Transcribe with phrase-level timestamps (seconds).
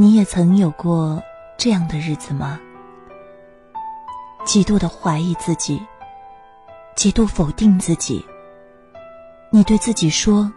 [0.00, 1.20] 你也曾有过
[1.56, 2.60] 这样的日子吗？
[4.44, 5.84] 极度的怀疑自己，
[6.94, 8.24] 极度否定自己。
[9.50, 10.52] 你对自己说：“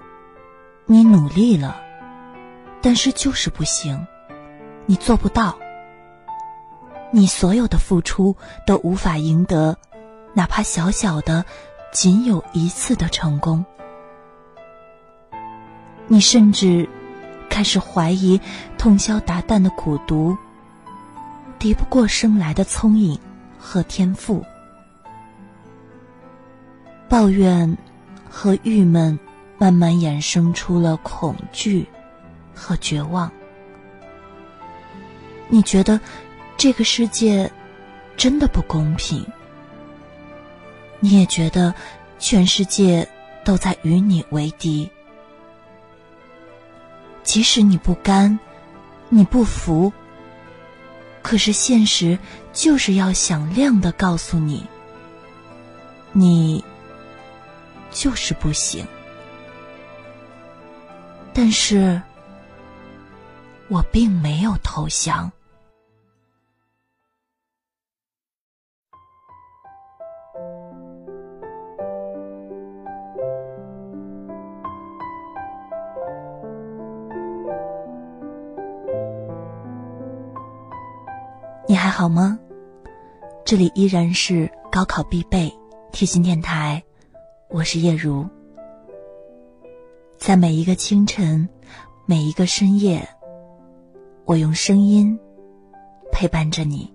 [0.85, 1.81] 你努力了，
[2.83, 4.05] 但是就是不行，
[4.85, 5.57] 你做不到。
[7.09, 8.37] 你所有的付出
[8.67, 9.75] 都无法赢得，
[10.35, 11.43] 哪怕小小的、
[11.91, 13.65] 仅有一次的成功。”
[16.05, 16.87] 你甚至
[17.49, 18.39] 开始怀疑
[18.81, 20.35] 通宵达旦的苦读
[21.59, 23.15] 敌不过生来的聪颖
[23.55, 24.43] 和天赋，
[27.07, 27.77] 抱怨
[28.27, 29.19] 和郁闷
[29.59, 31.87] 慢慢衍生出了恐惧
[32.55, 33.31] 和绝望。
[35.47, 36.01] 你觉得
[36.57, 37.51] 这个世界
[38.17, 39.23] 真的不公平，
[40.99, 41.71] 你也觉得
[42.17, 43.07] 全世界
[43.45, 44.89] 都在与你为敌。
[47.21, 48.39] 即使你不甘，
[49.13, 49.91] 你不服，
[51.21, 52.17] 可是现实
[52.53, 54.65] 就是要响亮的告诉你，
[56.13, 56.63] 你
[57.91, 58.87] 就是不行。
[61.33, 62.01] 但是，
[63.67, 65.29] 我并没有投降。
[81.71, 82.37] 你还好吗？
[83.45, 85.49] 这里依然是高考必备
[85.93, 86.83] 贴心电台，
[87.47, 88.27] 我是叶如。
[90.17, 91.47] 在每一个清晨，
[92.05, 93.07] 每一个深夜，
[94.25, 95.17] 我用声音
[96.11, 96.93] 陪伴着你。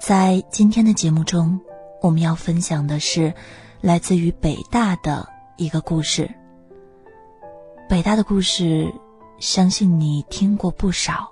[0.00, 1.60] 在今天的节目中，
[2.00, 3.34] 我们要分享的是
[3.82, 6.26] 来自于北大的一个故事。
[7.86, 8.90] 北大的故事，
[9.38, 11.30] 相信你听过不少，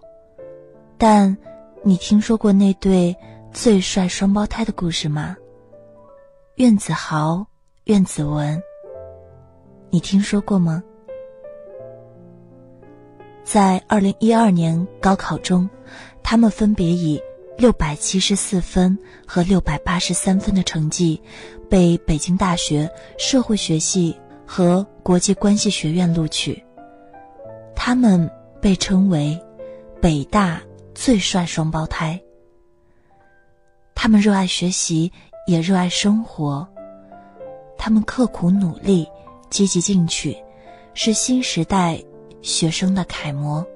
[0.99, 1.35] 但。
[1.85, 3.17] 你听说过那对
[3.53, 5.37] 最帅双胞胎的故事吗？
[6.55, 7.45] 苑子豪、
[7.85, 8.63] 苑子文。
[9.91, 10.81] 你听说过吗？
[13.43, 15.69] 在二零一二年高考中，
[16.23, 17.21] 他们分别以
[17.59, 21.21] 六百七十四分和六百八十三分的成绩，
[21.69, 22.89] 被北京大学
[23.19, 24.17] 社会学系
[24.47, 26.63] 和国际关系学院录取。
[27.75, 29.37] 他们被称为
[30.01, 30.63] 北大。
[31.03, 32.23] 最帅双胞胎。
[33.93, 35.11] 他们热爱学习，
[35.49, 36.69] 也热爱生活。
[37.77, 39.05] 他们刻苦努力，
[39.51, 40.37] 积极进取，
[40.95, 42.01] 是新时代
[42.41, 43.67] 学生的楷模。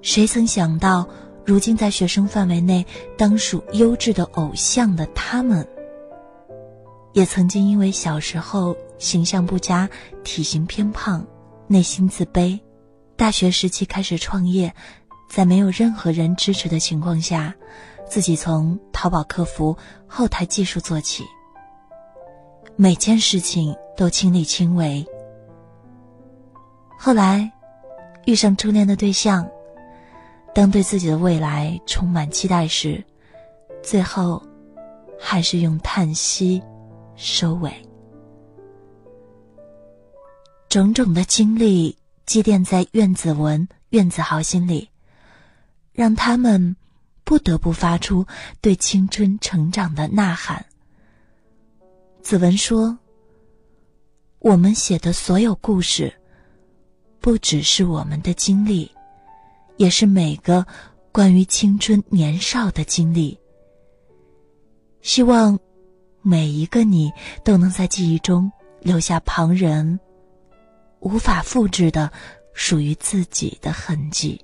[0.00, 1.06] 谁曾想到，
[1.44, 2.82] 如今在学生范围内
[3.18, 5.68] 当属优质的偶像的他们，
[7.12, 9.86] 也曾经因为小时候形象不佳、
[10.24, 11.22] 体型偏胖、
[11.66, 12.58] 内心自卑，
[13.14, 14.74] 大学时期开始创业。
[15.28, 17.54] 在没有任何人支持的情况下，
[18.08, 19.76] 自己从淘宝客服、
[20.06, 21.24] 后台技术做起，
[22.76, 25.04] 每件事情都亲力亲为。
[26.98, 27.50] 后来，
[28.24, 29.46] 遇上初恋的对象，
[30.54, 33.04] 当对自己的未来充满期待时，
[33.82, 34.42] 最后，
[35.18, 36.62] 还是用叹息
[37.14, 37.70] 收尾。
[40.68, 44.88] 种种的经历积淀在苑子文、苑子豪心里。
[45.96, 46.76] 让他们
[47.24, 48.24] 不得不发出
[48.60, 50.64] 对青春成长的呐喊。
[52.20, 52.98] 子文说
[54.40, 56.12] ：“我们写的所有故事，
[57.18, 58.90] 不只是我们的经历，
[59.78, 60.66] 也是每个
[61.10, 63.38] 关于青春年少的经历。
[65.00, 65.58] 希望
[66.20, 67.10] 每一个你
[67.42, 69.98] 都能在记忆中留下旁人
[71.00, 72.12] 无法复制的
[72.52, 74.38] 属于自己的痕迹。”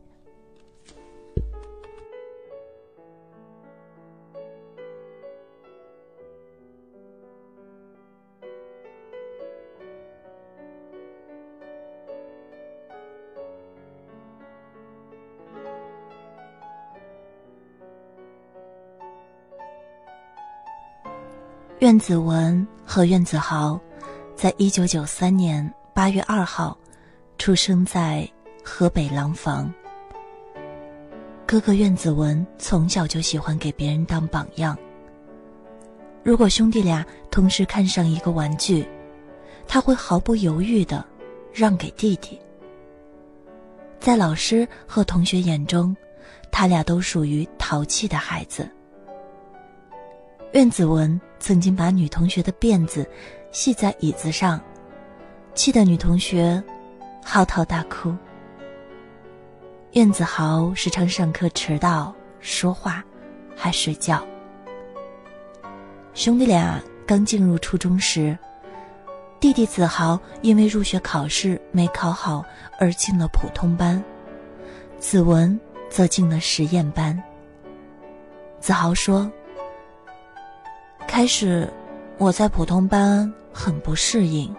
[21.83, 23.77] 苑子文和苑子豪，
[24.37, 26.79] 在一九九三年八月二号，
[27.39, 28.25] 出生在
[28.63, 29.69] 河北廊坊。
[31.45, 34.79] 哥哥苑子文从小就喜欢给别人当榜样。
[36.23, 38.89] 如果兄弟俩同时看上一个玩具，
[39.67, 41.05] 他会毫不犹豫的
[41.53, 42.39] 让给弟弟。
[43.99, 45.97] 在老师和同学眼中，
[46.53, 48.71] 他俩都属于淘气的孩子。
[50.53, 51.21] 苑子文。
[51.43, 53.05] 曾经把女同学的辫子
[53.51, 54.61] 系在椅子上，
[55.57, 56.63] 气得女同学
[57.21, 58.17] 嚎啕大哭。
[59.95, 63.03] 苑子豪时常上课迟到、说话，
[63.57, 64.25] 还睡觉。
[66.15, 68.39] 兄弟俩刚进入初中时，
[69.41, 72.45] 弟弟子豪因为入学考试没考好
[72.79, 74.01] 而进了普通班，
[75.01, 75.59] 子文
[75.91, 77.21] 则进了实验班。
[78.61, 79.29] 子豪说
[81.13, 81.71] ：“开始
[82.17, 84.51] 我在普通班很不适应，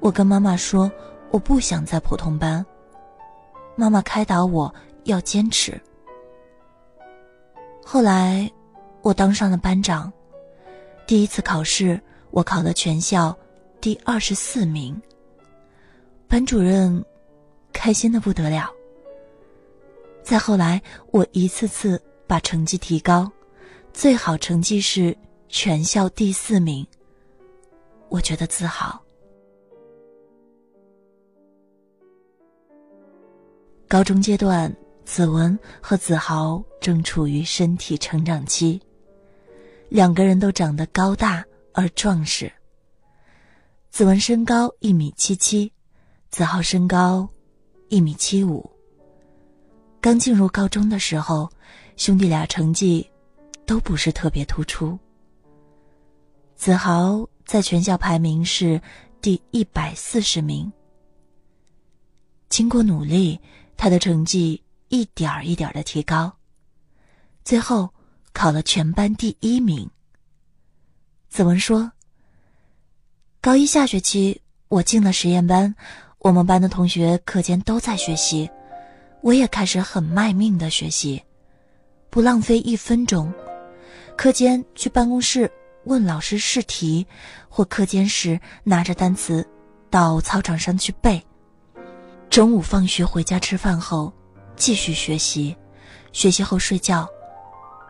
[0.00, 0.90] 我跟妈妈说
[1.30, 2.66] 我不想在普通班。”
[3.76, 4.74] 妈妈开导我
[5.04, 5.80] 要坚持。
[7.84, 8.50] 后来，
[9.00, 10.12] 我当上了班长。
[11.06, 12.00] 第一次考试，
[12.32, 13.32] 我考了全校
[13.80, 15.00] 第二十四名。
[16.26, 17.04] 班主任
[17.72, 18.68] 开心的不得了。
[20.20, 23.30] 再后来，我一次次把成绩提高，
[23.92, 25.16] 最好成绩是
[25.56, 26.84] 全校第四名。
[28.08, 29.00] 我觉得自豪。
[33.86, 34.74] 高中阶段，
[35.04, 38.82] 子文和子豪正处于身体成长期，
[39.88, 42.52] 两个人都长得高大而壮实。
[43.92, 45.72] 子文身高一米七七，
[46.30, 47.28] 子豪身高
[47.90, 48.68] 一米七五。
[50.00, 51.48] 刚进入高中的时候，
[51.96, 53.08] 兄弟俩成绩
[53.64, 54.98] 都不是特别突出。
[56.56, 58.80] 子豪在全校排名是
[59.20, 60.72] 第一百四十名。
[62.48, 63.40] 经过努力。
[63.76, 66.32] 他的成绩一点儿一点儿的提高，
[67.44, 67.90] 最后
[68.32, 69.90] 考了全班第一名。
[71.28, 71.90] 子文说
[73.42, 75.74] ：“高一下学期我进了实验班，
[76.20, 78.48] 我们班的同学课间都在学习，
[79.22, 81.20] 我也开始很卖命的学习，
[82.10, 83.34] 不浪费一分钟。
[84.16, 85.50] 课间去办公室
[85.84, 87.06] 问老师试题，
[87.48, 89.46] 或课间时拿着单词
[89.90, 91.24] 到操场上去背。”
[92.30, 94.12] 中午放学回家吃饭后，
[94.56, 95.56] 继续学习，
[96.12, 97.08] 学习后睡觉，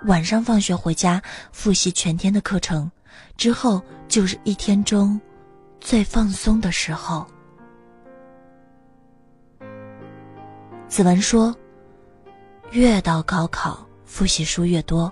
[0.07, 2.91] 晚上放学回家复习全天的课程，
[3.37, 5.19] 之后就是一天中
[5.81, 7.27] 最放松的时候。
[10.89, 11.57] 子文说
[12.71, 15.11] ：“越到高考，复习书越多，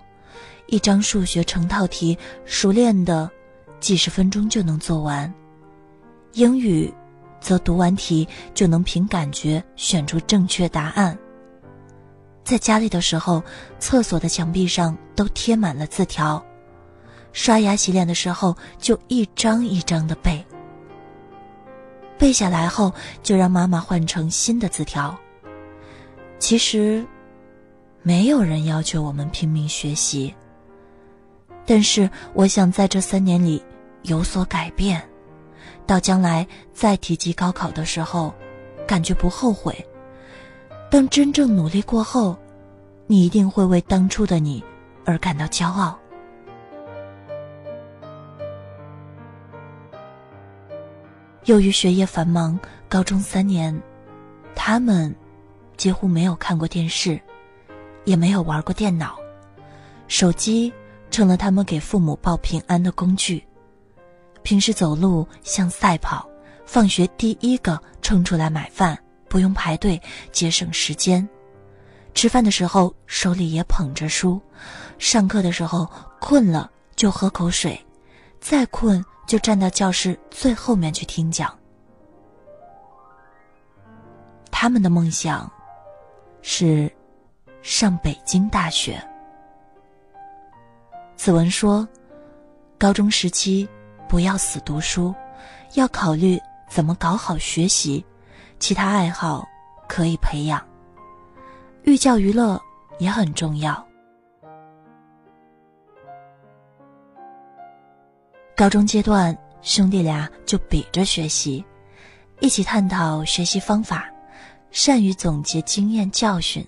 [0.72, 2.16] 一张数学成套题
[2.46, 3.30] 熟练的
[3.78, 5.32] 几十分钟就能做完，
[6.32, 6.92] 英语。”
[7.42, 11.19] 则读完题就能凭感觉选出正确答案。
[12.44, 13.42] 在家里的时候，
[13.80, 16.42] 厕所的墙壁上都贴满了字条，
[17.32, 20.42] 刷牙洗脸的时候就一张一张的背。
[22.16, 22.92] 背下来后，
[23.24, 25.19] 就让妈妈换成新的字条。
[26.38, 27.04] 其实，
[28.02, 30.32] 没有人要求我们拼命学习，
[31.64, 33.62] 但是我想在这三年里
[34.02, 35.02] 有所改变。
[35.86, 38.32] 到将来再提及高考的时候，
[38.86, 39.74] 感觉不后悔。
[40.90, 42.36] 当真正努力过后，
[43.06, 44.62] 你一定会为当初的你
[45.04, 45.98] 而感到骄傲。
[51.46, 53.76] 由于学业繁忙，高中三年，
[54.54, 55.12] 他们
[55.76, 57.20] 几乎没有看过电视，
[58.04, 59.18] 也没有玩过电脑，
[60.06, 60.72] 手机
[61.12, 63.46] 成了他们给父母报平安的工具。
[64.42, 66.28] 平时走路像赛跑，
[66.66, 70.02] 放学第一个冲出来买饭，不用排队，
[70.32, 71.28] 节省时间。
[72.14, 74.40] 吃饭的时候手里也捧着书，
[74.98, 75.88] 上课的时候
[76.19, 77.81] 困了就喝口水，
[78.40, 81.56] 再困就站到教室最后面去听讲。
[84.50, 85.50] 他们的梦想
[86.40, 86.90] 是
[87.62, 89.02] 上北京大学。
[91.22, 91.86] 子文说，
[92.76, 93.69] 高中时期。
[94.08, 95.14] 不要死读书，
[95.74, 96.36] 要考虑
[96.69, 98.05] 怎么搞好学习，
[98.58, 99.46] 其他爱好
[99.88, 100.60] 可以培养，
[101.84, 102.60] 寓教于乐
[102.98, 103.86] 也很重要。
[108.56, 111.64] 高中阶段，兄弟俩就比着学习，
[112.41, 114.10] 一起探讨学习方法，
[114.72, 116.67] 善于总结经验教训，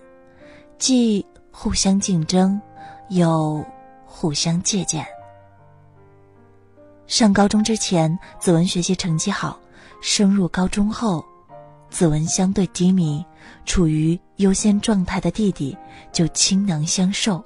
[0.78, 2.58] 既互相竞争，
[3.08, 3.62] 又
[4.16, 5.04] 互相借鉴。
[7.09, 9.59] 上高中之前，子文学习成绩好；
[10.00, 11.25] 升入高中后，
[11.90, 13.26] 子文相对低迷，
[13.66, 15.76] 处于优先状态的弟弟
[16.12, 17.44] 就倾囊相授。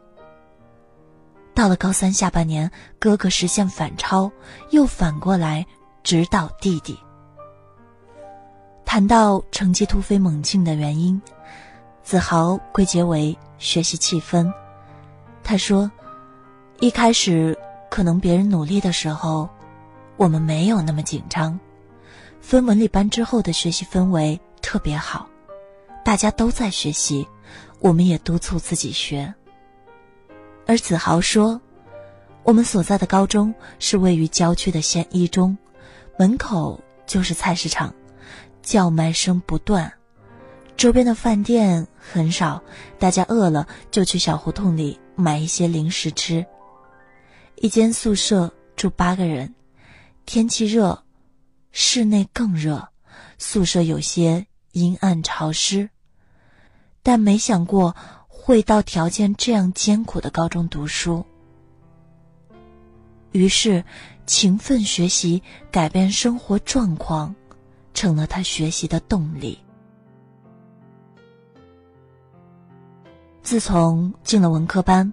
[1.55, 4.31] 到了高三下半年，哥哥实现反超，
[4.71, 5.65] 又反过来
[6.03, 6.97] 指导弟弟。
[8.85, 11.21] 谈到成绩突飞猛进的原因，
[12.03, 14.53] 子豪归结为学习气氛。
[15.43, 15.91] 他说
[16.81, 17.57] ：“一开始。”
[17.91, 19.49] 可能别人努力的时候，
[20.19, 21.59] 我们没有那么紧张。
[22.41, 25.27] 分文理班之后的学习氛围特别好，
[26.05, 27.27] 大家都在学习，
[27.81, 29.35] 我们也督促自己学。
[30.67, 31.59] 而子豪说
[32.45, 35.57] ：“我们所在的高中是位于郊区的县一中，
[36.19, 37.93] 门口就是菜市场，
[38.63, 39.91] 叫卖声不断。
[40.77, 42.63] 周边的饭店很少，
[42.99, 46.45] 大家饿了就去小胡同里买一些零食吃。
[47.61, 49.55] 一间宿舍住八个人，
[50.27, 51.05] 天气热，
[51.73, 52.89] 室内更热，
[53.39, 55.89] 宿舍有些阴暗潮湿。
[57.03, 57.95] 但没想过。”
[58.49, 61.23] 会到条件这样艰苦的高中读书，
[63.33, 63.85] 于是
[64.25, 67.35] 勤奋学习、改变生活状况，
[67.93, 69.59] 成了他学习的动力。
[73.49, 75.11] 自从进了文科班，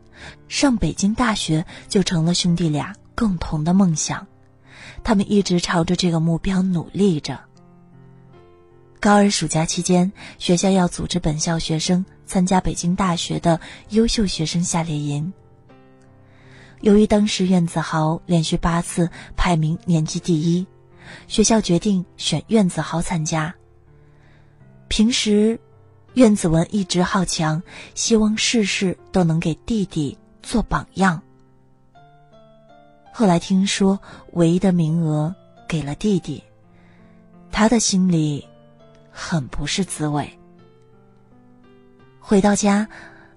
[0.50, 4.27] 上北京大学就成了兄弟俩共同的梦想，
[5.06, 7.39] 他们一直朝着这个目标努力着。
[9.00, 13.58] 高二暑假期间，学校要组织本校学生参加北京大学的
[13.92, 15.32] 优秀学生夏令营。
[16.82, 20.68] 由于当时苑子豪连续八次排名年级第一，
[21.30, 23.56] 学校决定选苑子豪参加。
[24.89, 25.58] 平时，
[26.16, 27.62] 苑子文一直好强，
[27.94, 31.22] 希望事事都能给弟弟做榜样。
[33.14, 34.00] 后来听说
[34.34, 35.34] 唯一的名额
[35.68, 36.44] 给了弟弟，
[37.52, 38.46] 他的心里。
[39.18, 40.30] 很不是滋味。
[42.20, 42.86] 回到家，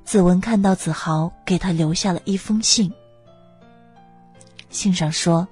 [0.05, 2.93] 子文看到子豪给他留下了一封信。
[4.71, 5.47] 信上说：“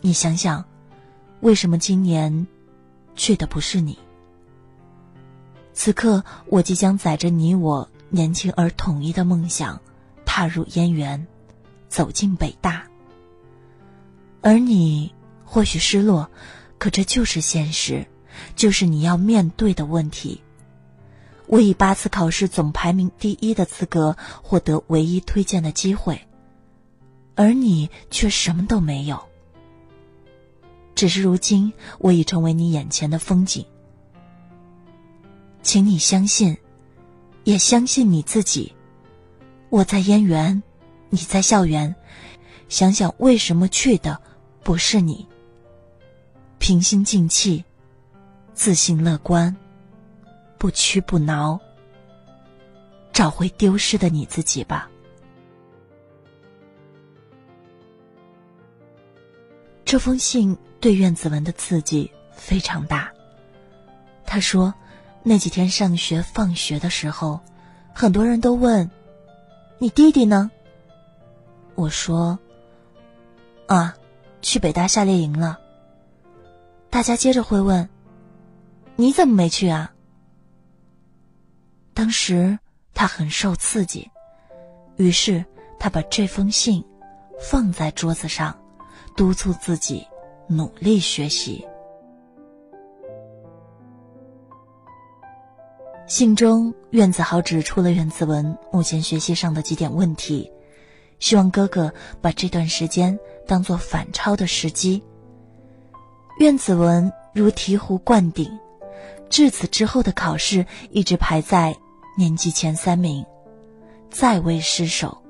[0.00, 0.64] 你想想，
[1.40, 2.46] 为什么今年
[3.14, 3.98] 去的不是你？
[5.78, 9.80] 此刻我即将载着你我年轻而统一的梦想，
[10.26, 11.24] 踏入燕园，
[11.88, 12.84] 走进北大。
[14.40, 16.28] 而你或许失落。”
[16.78, 18.06] 可这就是现实，
[18.54, 20.40] 就是你要面对的问题。
[21.46, 26.20] 我以八次考试总排名第一的资格获得唯一推荐的机会，
[27.34, 29.20] 而你却什么都没有。
[30.94, 33.64] 只是如今我已成为你眼前的风景，
[35.68, 36.56] 请你相信，
[37.44, 38.74] 也相信你自己。
[39.68, 40.62] 我在燕园，
[41.10, 41.94] 你在校园，
[42.70, 44.18] 想想为什么去的
[44.64, 45.28] 不是你。
[46.58, 47.62] 平心静气，
[48.54, 49.54] 自信乐观，
[50.56, 51.60] 不屈不挠，
[53.12, 54.88] 找回丢失的你自己吧。
[59.84, 63.12] 这封信对苑子文的刺激非常大。
[64.24, 64.72] 他说，
[65.28, 67.40] 那几天上学放学的时候，
[67.92, 68.90] 很多人都问
[69.76, 70.50] ：“你弟弟呢？”
[71.76, 72.38] 我说
[73.68, 73.94] ：“啊，
[74.40, 75.60] 去北大夏令营了。”
[76.88, 77.90] 大家接着会问
[78.96, 79.92] ：“你怎么没去啊？”
[81.92, 82.58] 当时
[82.94, 84.10] 他很受刺激，
[84.96, 85.44] 于是
[85.78, 86.82] 他把这封信
[87.38, 88.58] 放在桌子上，
[89.14, 90.06] 督促自己
[90.46, 91.68] 努力学习。
[96.08, 100.50] 信中，苑子豪指出了苑子文目前学习上的几点问题，
[101.18, 105.04] 希望哥哥把这段时间当做反超的时机。
[106.38, 108.50] 苑子文如醍醐灌顶，
[109.28, 111.76] 至此之后的考试一直排在
[112.16, 113.22] 年级前三名，
[114.10, 115.22] 再未失手。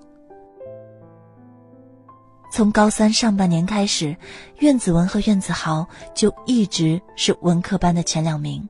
[2.52, 4.16] 从高三上半年开始，
[4.60, 8.66] 苑子文和苑子豪就一直是文科班的前两名。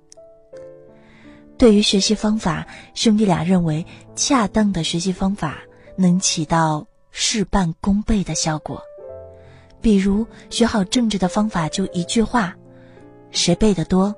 [1.59, 3.85] 对于学习方法，兄弟俩认为
[4.15, 5.59] 恰当的学习方法
[5.97, 8.81] 能起到事半功倍的效果。
[9.81, 12.55] 比如学好政治的方法就一句话：
[13.33, 14.15] 谁背得多，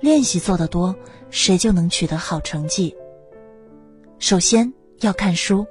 [0.00, 0.94] 练习做得多，
[1.30, 2.94] 谁就能取得好成绩。
[4.18, 4.70] 首先
[5.00, 5.66] 要看书，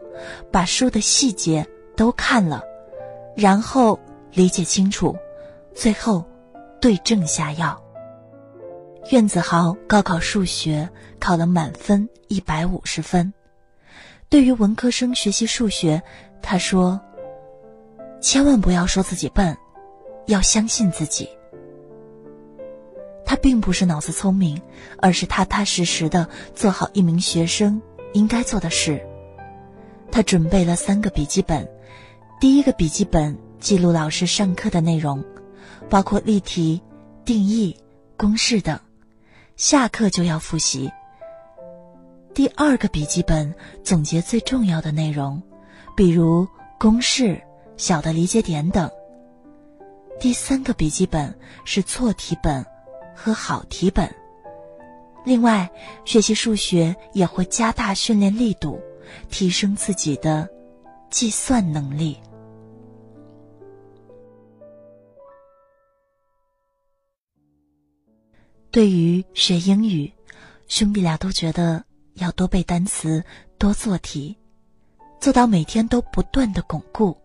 [0.51, 2.63] 把书的细节都看了，
[3.35, 3.99] 然后
[4.33, 5.15] 理解清楚，
[5.75, 6.25] 最后
[6.79, 7.79] 对症下药。
[9.09, 10.87] 苑子豪高考数学
[11.19, 13.33] 考了满分一百五十分，
[14.29, 16.01] 对于文科生学习数学，
[16.41, 16.99] 他说。
[18.21, 19.57] 千万不要说自己笨，
[20.27, 21.27] 要相信自己。
[23.25, 24.61] 他并不是脑子聪明，
[24.99, 27.81] 而是踏踏实实的做好一名学生
[28.13, 29.03] 应该做的事。
[30.11, 31.67] 他准备了三个笔记本，
[32.39, 35.23] 第一个笔记本记录老师上课的内容，
[35.89, 36.79] 包括例题、
[37.25, 37.75] 定义、
[38.15, 38.79] 公式等，
[39.55, 40.91] 下课就要复习。
[42.33, 43.53] 第二个笔记本
[43.83, 45.41] 总结最重要的内容，
[45.95, 46.47] 比如
[46.79, 47.41] 公式。
[47.77, 48.87] 小的理解点等。
[50.19, 51.33] 第三个笔记本
[51.65, 52.63] 是错题本
[53.15, 54.07] 和好题本，
[55.25, 55.67] 另外，
[56.05, 58.79] 学习数学也会加大训练力度，
[59.31, 60.47] 提升自己的
[61.09, 62.19] 计算能力。
[68.71, 70.09] 对于学英语，
[70.67, 73.21] 兄弟俩都觉得要多背单词，
[73.57, 74.37] 多做题，
[75.19, 77.17] 做到每天都不断的巩固。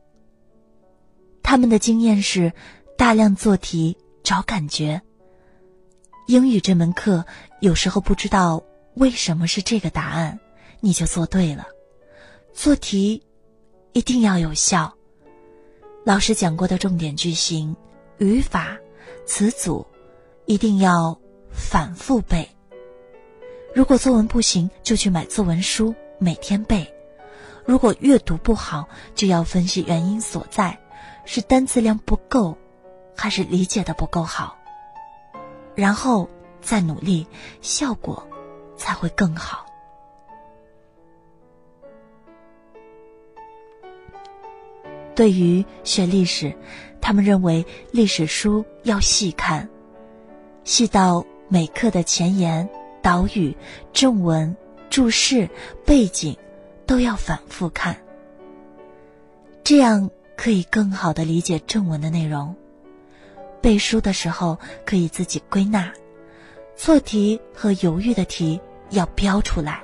[1.44, 2.52] 他们的经验是，
[2.98, 5.00] 大量做题找感觉。
[6.26, 7.24] 英语这门课，
[7.60, 8.60] 有时候不知道
[8.94, 10.40] 为什么是这个答案，
[10.80, 11.68] 你就做对了。
[12.52, 13.22] 做题
[13.92, 14.92] 一定要有效。
[16.04, 17.76] 老师讲过的重点句型、
[18.18, 18.76] 语法、
[19.24, 19.86] 词组，
[20.46, 21.16] 一定要
[21.56, 22.48] 反复背。
[23.74, 26.94] 如果作文不行，就去买作文书，每天背。
[27.64, 30.78] 如果阅读不好，就要分析原因所在，
[31.24, 32.56] 是单词量不够，
[33.16, 34.56] 还是理解的不够好。
[35.74, 36.28] 然后
[36.60, 37.26] 再努力，
[37.60, 38.28] 效果
[38.76, 39.66] 才会更好。
[45.14, 46.54] 对于学历史，
[47.00, 49.68] 他们认为历史书要细看，
[50.62, 52.68] 细到每课的前言、
[53.00, 53.56] 导语、
[53.92, 54.56] 正文、
[54.90, 55.48] 注释、
[55.84, 56.36] 背景
[56.86, 57.96] 都要反复看，
[59.62, 62.56] 这样可以更好的理解正文的内容。
[63.60, 65.92] 背书的时候可以自己归纳，
[66.76, 68.60] 错题和犹豫的题
[68.90, 69.82] 要标出来。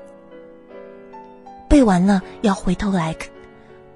[1.68, 3.16] 背完了要回头来，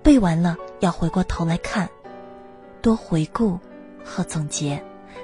[0.02, 1.88] 背完了要回过头来看，
[2.80, 3.58] 多回顾
[4.04, 4.82] 和总结，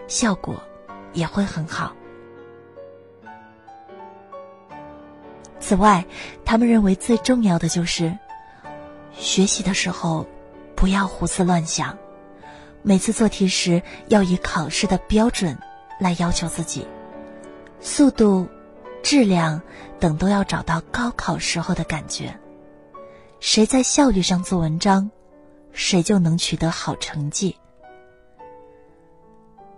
[0.08, 0.60] 效果
[1.12, 1.94] 也会很好。
[5.62, 6.04] 此外，
[6.44, 8.18] 他们认为最重要的就是
[9.12, 10.26] 学习的时候
[10.74, 11.96] 不要胡思乱想。
[12.82, 15.56] 每次做题时，要以考试的标准
[16.00, 16.84] 来要求自己，
[17.80, 18.48] 速度、
[19.04, 19.62] 质量
[20.00, 22.36] 等都要找到高考时候的感觉。
[23.38, 25.12] 谁在效率上做文章，
[25.72, 27.56] 谁就能取得好成绩。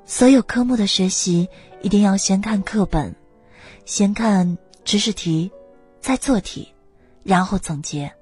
[0.06, 1.50] 所有科目的学习
[1.82, 3.14] 一定要先看课本，
[3.85, 5.52] 先看知识题，
[6.04, 6.70] 再做题，
[7.22, 8.14] 然后总结。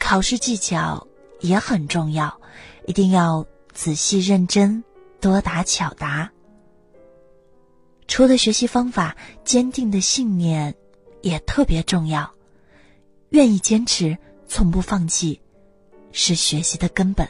[0.00, 1.06] 考试技巧
[1.38, 2.40] 也很重要。
[2.88, 4.82] 一定要仔细认真，
[5.20, 6.32] 多答巧答。
[8.08, 10.74] 除了学习方法，坚定的信念
[11.22, 12.34] 也特别重要。
[13.28, 14.18] 愿意坚持，
[14.48, 15.40] 从不放弃，
[16.10, 17.28] 是学习的根本。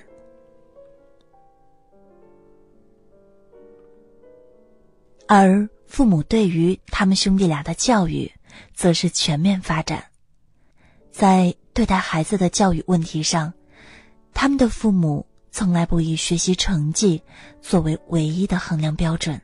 [5.28, 8.32] 而父母对于他们兄弟俩的教育，
[8.74, 10.04] 则是全面发展。
[11.10, 13.54] 在对待孩子的教育问题上，
[14.32, 15.26] 他们的父母。
[15.56, 17.22] 从来不以学习成绩
[17.62, 19.40] 作为唯一的衡量标准，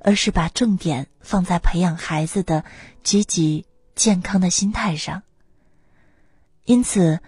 [0.00, 2.64] 而是把重点放在培养孩子的
[3.02, 5.22] 积极健康的心态上。
[6.64, 7.20] 因此，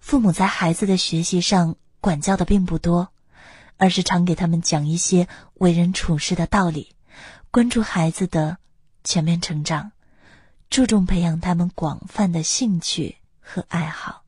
[0.00, 3.12] 父母在孩子的学习上管教的并不多，
[3.76, 6.96] 而是常给他们讲一些为人处事的道理，
[7.50, 8.56] 关注孩子的
[9.04, 9.92] 全面成长，
[10.68, 14.22] 注重培养他们广泛的兴趣和爱好。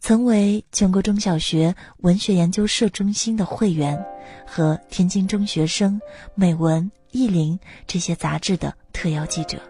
[0.00, 3.96] 曾为全国中小学文学研究社中心的会员，
[4.46, 6.00] 和天津中学生、
[6.34, 9.60] 美文、意林这些杂志的特邀记者。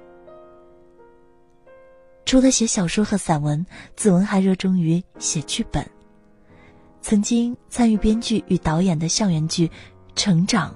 [2.25, 5.87] 除了写小说和散文，子文还热衷于写剧本。
[7.03, 9.67] 曾经参与编剧与导演的校园剧
[10.15, 10.71] 《成长》，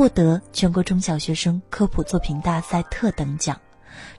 [0.00, 3.60] 获得全国中小学生科普作品大赛特等奖。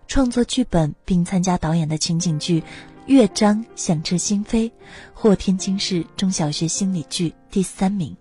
[0.07, 2.63] 创作剧本并参加导演的情景剧。
[3.07, 4.71] 乐章响彻心扉，
[5.11, 8.15] 获天津市中小学心理剧第三名。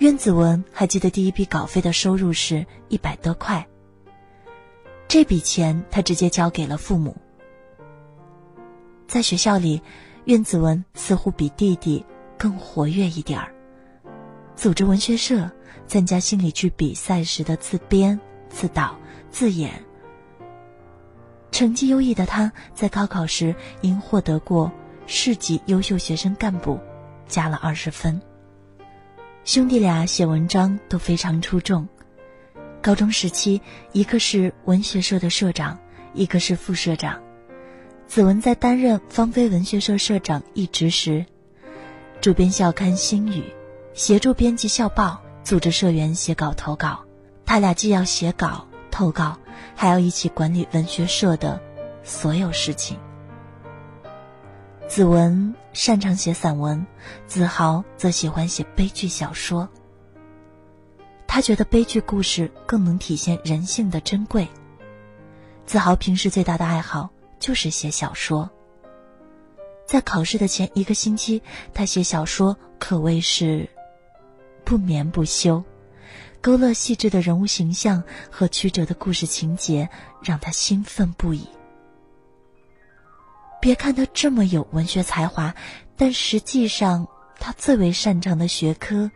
[0.00, 3.66] 渊子文还记得第一笔稿费的收入是一百多块。
[5.08, 7.16] 这笔钱他直接交给了父母。
[9.08, 9.80] 在学校里，
[10.26, 12.04] 苑子文似乎比弟弟
[12.36, 13.54] 更活跃一点儿，
[14.54, 15.50] 组织文学社，
[15.86, 18.96] 参加心理剧比赛时的自编、自导、
[19.30, 19.82] 自演。
[21.50, 24.70] 成绩优异的他，在高考时因获得过
[25.06, 26.78] 市级优秀学生干部，
[27.26, 28.20] 加了二十分。
[29.44, 31.88] 兄弟俩写文章都非常出众。
[32.80, 33.60] 高中时期，
[33.92, 35.78] 一个是文学社的社长，
[36.14, 37.20] 一个是副社长。
[38.06, 41.24] 子文在担任芳菲文学社社长一职时，
[42.20, 43.40] 主编校刊《星语》，
[43.94, 47.04] 协助编辑校报，组织社员写稿投稿。
[47.44, 48.66] 他俩既要写稿。
[48.90, 49.38] 投稿，
[49.74, 51.58] 还要一起管理文学社的
[52.02, 52.98] 所有事情。
[54.86, 56.86] 子文擅长写散文，
[57.26, 59.66] 子豪则喜欢写悲剧小说。
[61.26, 64.46] 他觉得悲剧故事更能体现人性的珍贵。
[65.64, 67.08] 子豪平时最大的爱好
[67.40, 68.50] 就是写小说。
[69.86, 73.70] 在考试的前一个星期，他写小说可谓是
[74.64, 75.62] 不眠不休，
[76.40, 79.88] 勾勒细致的人物形象和曲折的故事情节，
[80.22, 81.46] 让他兴奋不已。
[83.60, 85.54] 别看他这么有文学才华，
[85.96, 87.06] 但实际上
[87.38, 89.10] 他最为擅长的学科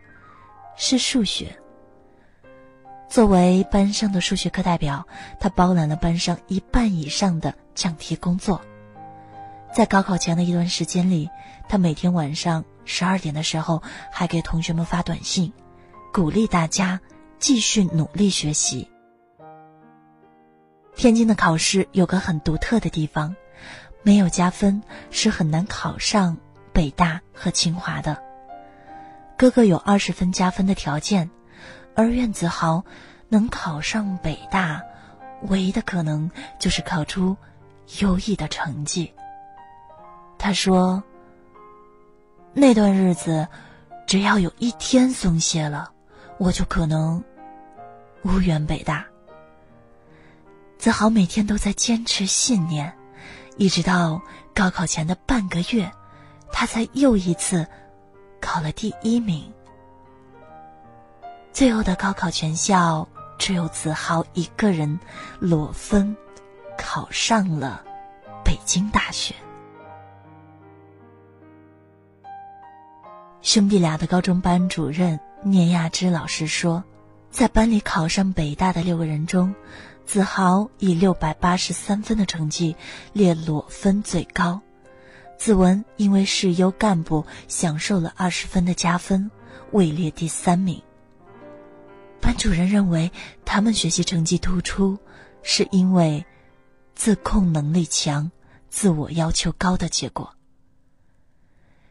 [0.77, 1.57] 是数学。
[3.09, 5.05] 作为班上的数学课代表，
[5.39, 8.61] 他包揽了班上一半以上的讲题工作。
[9.73, 11.29] 在高考前的一段时间里，
[11.67, 15.53] 他每天晚上十二点的时候还给同学们发短信，
[16.11, 16.99] 鼓励大家
[17.37, 18.89] 继续努力学习。
[20.95, 23.35] 天津的考试有个很独特的地方，
[24.01, 26.37] 没有加分是很难考上
[26.73, 28.23] 北大和清华的。
[29.37, 31.29] 哥哥有二十分加分的条件。
[31.99, 32.85] 而苑子豪
[33.27, 34.83] 能考上北大，
[35.47, 37.35] 唯一的可能就是考出
[38.01, 39.11] 优异的成绩。
[40.37, 41.03] 他说
[42.59, 43.47] ：“那段日子，
[44.07, 45.91] 只要有一天松懈了，
[46.39, 47.23] 我就可能
[48.23, 49.05] 无缘北大。”
[50.79, 52.91] 子豪每天都在坚持信念，
[53.57, 54.19] 一直到
[54.55, 55.91] 高考前的半个月，
[56.51, 57.63] 他才又一次
[58.41, 59.53] 考了第一名。
[61.53, 64.99] 最后的高考全校只有子豪一个人
[65.39, 66.17] 裸分，
[66.75, 67.85] 考上了
[68.43, 69.35] 北京大学。
[73.47, 76.83] 兄弟俩的高中班主任聂亚芝老师说，
[77.31, 79.55] 在班里考上北大的六个人中，
[80.05, 82.75] 子豪以六百八十三分的成绩
[83.13, 84.59] 列裸分最高，
[85.37, 89.31] 子文因为是优干部，享受了二十分的加分，
[89.71, 90.81] 位列第三名。
[92.19, 93.13] 班主任认为，
[93.45, 94.99] 他们学习成绩突出，
[95.41, 96.25] 是因为
[96.95, 98.29] 自控能力强、
[98.69, 100.33] 自我要求高的结果。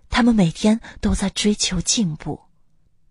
[0.08, 2.40] 他们每天都在追求进步。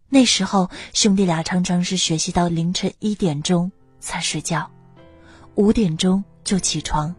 [0.10, 4.69] 那时候，兄弟俩常常是学习到凌晨一点钟才睡觉，
[5.55, 7.13] 五点钟就起床，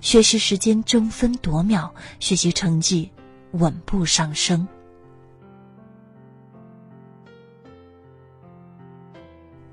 [0.00, 1.90] 学习时间争分夺秒，
[2.20, 3.10] 学习成绩
[3.52, 4.66] 稳步上升。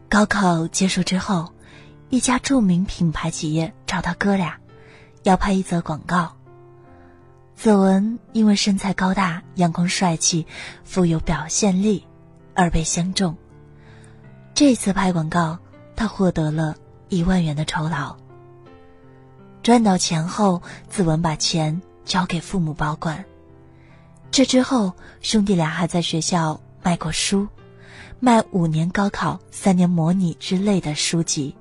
[0.08, 1.52] 高考结束之后，
[2.10, 4.58] 一家著名品牌企业找到哥俩，
[5.24, 6.35] 要拍一则广告。
[7.56, 10.46] 子文因为身材高大、阳光帅气、
[10.84, 12.06] 富有表现力，
[12.54, 13.36] 而被相中。
[14.54, 15.58] 这次拍广告，
[15.96, 16.76] 他获得了
[17.10, 18.16] 一万元的酬劳。
[19.64, 23.24] 赚到钱后，子文把钱交给父母保管。
[24.30, 27.48] 这之后，兄弟俩还在学校卖过书。
[28.20, 31.56] 卖五年高考、三年模拟之类的书籍。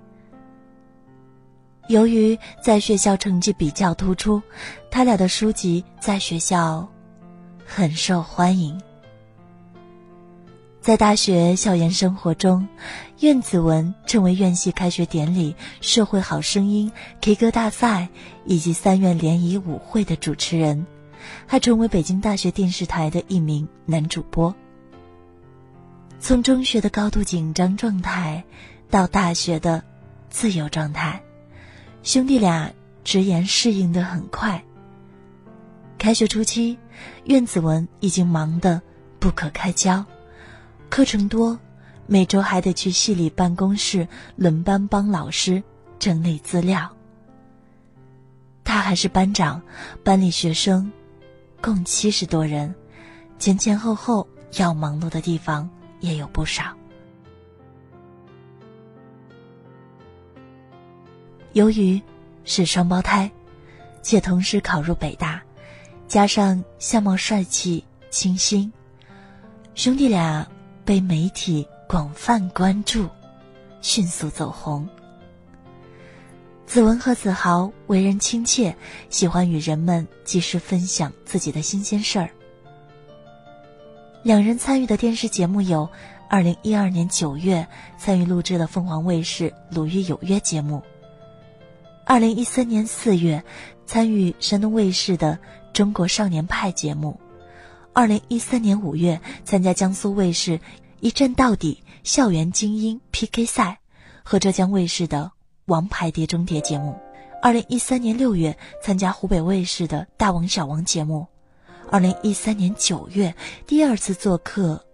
[1.89, 4.43] 由于在学校成绩比较突出，
[4.91, 6.89] 他俩的书籍在学校
[7.67, 8.81] 很受欢迎。
[10.81, 12.69] 在大学校园生活中，
[13.21, 16.93] 苑子文成为院系开学典礼、社会好声音、
[17.23, 18.09] K 歌大赛
[18.45, 20.87] 以及三院联谊舞会的主持人，
[21.47, 24.55] 还成为北京大学电视台的一名男主播。
[26.19, 28.45] 从中学的高度紧张状态，
[28.91, 29.83] 到大学的
[30.29, 31.23] 自由状态，
[32.05, 32.71] 兄弟俩
[33.03, 34.63] 直言适应的很快。
[35.97, 36.79] 开学初期，
[37.25, 38.81] 苑子文已经忙得
[39.19, 40.05] 不可开交，
[40.91, 41.59] 课程多，
[42.07, 45.63] 每周还得去系里办公室轮班帮老师
[45.99, 46.95] 整理资料。
[48.63, 49.63] 他还是班长，
[50.05, 50.93] 班里学生
[51.63, 52.75] 共七十多人，
[53.39, 55.69] 前前后后要忙碌的地方。
[56.01, 56.77] 也有不少。
[61.55, 62.03] 由于
[62.45, 63.31] 是双胞胎，
[64.03, 65.41] 且同时考入北大，
[66.09, 68.73] 加上相貌帅气、清新，
[69.77, 70.45] 兄弟俩
[70.85, 73.09] 被媒体广泛关注，
[73.81, 74.87] 迅速走红。
[76.67, 78.77] 子文和子豪为人亲切，
[79.09, 82.29] 喜欢与人们及时分享自己的新鲜事儿。
[84.25, 85.89] 两人参与的电视节目有：
[86.29, 87.65] 二零一二年九月
[87.97, 90.81] 参与录制的凤凰卫视《鲁豫有约》节目；
[92.07, 93.43] 二零一三年四月
[93.87, 95.39] 参与山东卫视的
[95.73, 97.19] 《中国少年派》节目；
[97.95, 100.59] 二零一三年五月参加江苏卫视
[101.01, 103.81] 《一战到底》校园精英 PK 赛
[104.23, 105.33] 和浙江卫视的
[105.65, 106.93] 《王牌碟中谍》节目；
[107.43, 111.27] 二零一三年六月参加湖北卫视的《大王小王》节目。
[111.91, 113.35] 二零一三年九月，
[113.67, 114.85] 第二次做客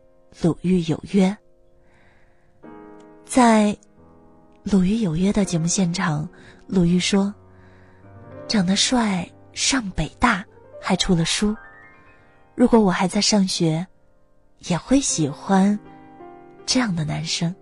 [0.47, 1.37] 《鲁豫有约》。
[3.25, 3.73] 在
[4.71, 6.29] 《鲁豫有约》的节目现场，
[6.69, 7.35] 鲁豫说
[8.47, 10.45] ：“长得帅，上北大，
[10.81, 11.57] 还出了书。
[12.55, 13.85] 如果我还在上学，
[14.61, 15.77] 也会喜欢
[16.65, 17.53] 这样的男生。”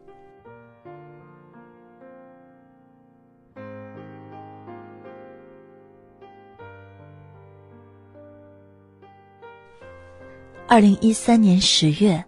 [10.68, 12.23] 二零一三年十月，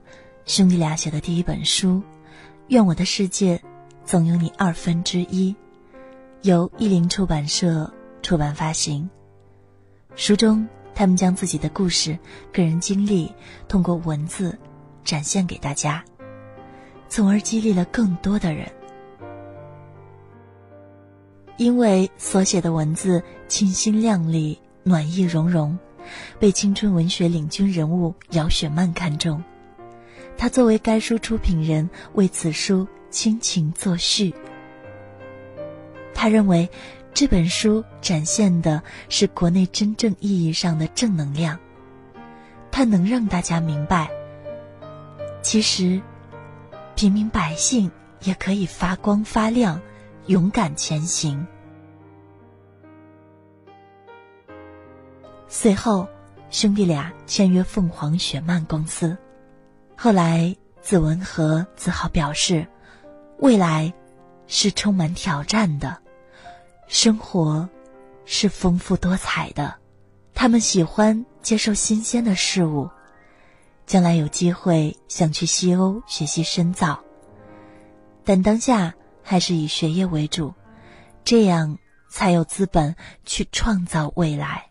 [0.46, 1.96] 兄弟俩写的第一本书
[2.68, 3.62] 《愿我的世界
[4.10, 5.52] 总有你二分之一》，
[6.42, 7.88] 由译林出版社
[8.22, 9.08] 出版发行。
[10.16, 12.18] 书中，他们将自己的故事、
[12.52, 13.32] 个人经历
[13.68, 14.58] 通过文字
[15.04, 16.04] 展现给大家，
[17.08, 18.68] 从而激励了更多的人。
[21.56, 25.78] 因为所写的文字清新亮丽、暖意融融。
[26.40, 29.40] 被青春文学领军人物姚雪漫看中，
[30.36, 34.34] 他作为该书出品人，为此书倾情作序。
[36.14, 36.68] 他认为，
[37.12, 41.58] 这本书展现的是国内真正意义上的正能量。
[42.70, 44.08] 它能让大家明白，
[45.42, 46.00] 其实，
[46.94, 47.90] 平民百姓
[48.22, 49.80] 也可以发光发亮，
[50.26, 51.44] 勇敢前行。
[55.48, 56.06] 随后，
[56.50, 59.18] 兄弟俩签约凤凰雪漫公司。
[59.96, 62.64] 后来，子文和子豪表示，
[63.40, 63.92] 未来
[64.46, 65.96] 是充满挑战的，
[66.88, 67.66] 生活
[68.26, 69.74] 是丰富多彩的。
[70.34, 72.88] 他们喜欢接受新鲜的事物，
[73.86, 77.02] 将来有机会想去西欧学习深造，
[78.24, 80.52] 但当下还是以学业为主，
[81.24, 81.78] 这样
[82.10, 84.69] 才有资本去创造未来。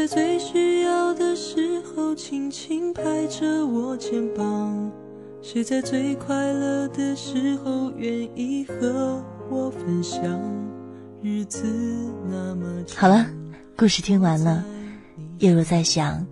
[0.00, 4.90] 在最需要的时候轻轻拍着我肩膀？
[5.42, 10.24] 谁在最快乐的时候愿意和我分享？
[11.20, 11.66] 日子
[12.30, 13.26] 那么好了，
[13.76, 14.64] 故事听完了，
[15.38, 16.26] 叶若在想：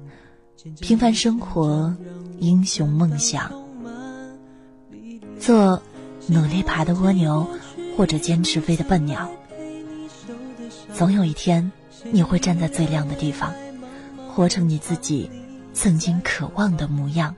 [0.81, 1.94] 平凡生活，
[2.38, 3.52] 英雄梦想，
[5.38, 5.83] 做
[6.26, 7.46] 努力爬的蜗牛，
[7.98, 9.31] 或者坚持飞的笨鸟，
[10.94, 11.70] 总有一天。
[12.05, 13.53] 你会站在最亮的地方，
[14.29, 15.31] 活成你自己
[15.73, 17.35] 曾经渴望的模样。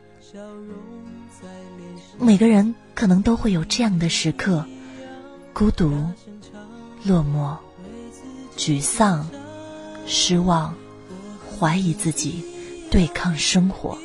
[2.18, 4.64] 每个人可能都会有这样的时刻：
[5.52, 5.90] 孤独、
[7.04, 7.56] 落寞、
[8.56, 9.26] 沮丧、
[10.06, 10.74] 失望、
[11.58, 12.44] 怀疑自己、
[12.90, 13.96] 对抗生活。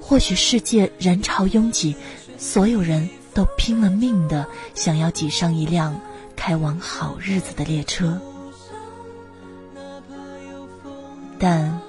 [0.00, 1.94] 或许世界人潮拥挤，
[2.38, 5.98] 所有人都拼了命的想要挤上一辆
[6.36, 8.20] 开往好日子的列车。
[11.38, 11.80] 但，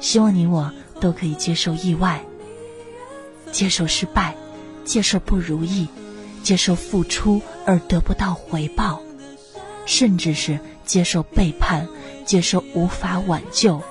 [0.00, 2.24] 希望你我都可以接受意外，
[3.50, 4.36] 接受失败，
[4.84, 5.88] 接受不如意，
[6.42, 9.00] 接受付出而得不到回报，
[9.86, 11.88] 甚至是接受背叛，
[12.24, 13.82] 接受无法挽救，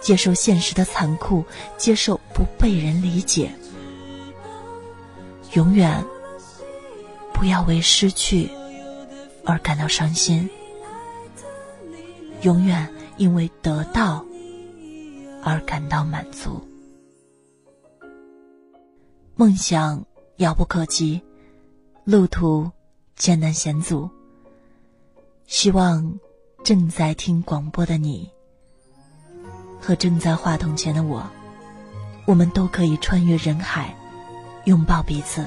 [0.00, 1.44] 接受现实的残酷，
[1.76, 3.52] 接受不被人理解。
[5.52, 6.02] 永远
[7.34, 8.50] 不要为失去
[9.44, 10.48] 而感到伤心。
[12.40, 12.88] 永远。
[13.16, 14.24] 因为得到
[15.42, 16.60] 而感到满足，
[19.36, 20.04] 梦想
[20.36, 21.20] 遥不可及，
[22.04, 22.70] 路途
[23.16, 24.08] 艰难险阻。
[25.46, 26.18] 希望
[26.64, 28.30] 正在听广播的你
[29.80, 31.28] 和正在话筒前的我，
[32.26, 33.94] 我们都可以穿越人海，
[34.64, 35.46] 拥抱彼此，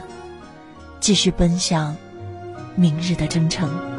[1.00, 1.96] 继续奔向
[2.76, 3.95] 明日的征程。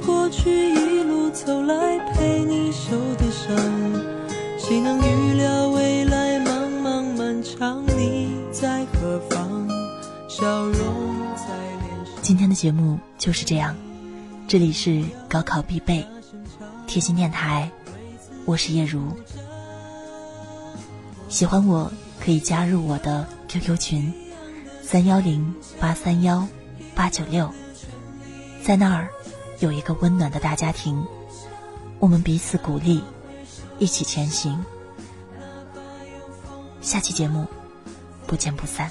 [0.00, 3.56] 过去一路走来陪你受的伤？
[4.58, 9.68] 谁能预料未来茫茫漫长你在何方？
[10.28, 10.74] 笑容
[11.36, 12.14] 在脸上。
[12.22, 13.76] 今天的节目就是这样，
[14.48, 16.06] 这里是高考必备
[16.86, 17.70] 贴心电台，
[18.44, 19.02] 我是叶如。
[21.28, 24.12] 喜欢我可以加入我的 QQ 群：
[24.82, 26.46] 三幺零八三幺
[26.94, 27.50] 八九六。
[28.62, 29.08] 在那儿，
[29.60, 31.06] 有一个温暖的大家庭，
[31.98, 33.04] 我们彼此鼓励，
[33.78, 34.64] 一起前行。
[36.80, 37.46] 下期节目，
[38.26, 38.90] 不见不散。